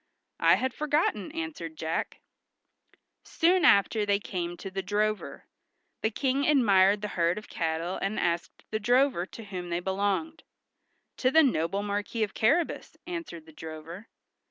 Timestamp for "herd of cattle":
7.09-7.97